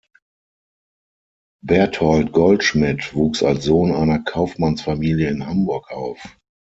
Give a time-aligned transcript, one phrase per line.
[1.63, 6.39] Berthold Goldschmidt wuchs als Sohn einer Kaufmannsfamilie in Hamburg auf.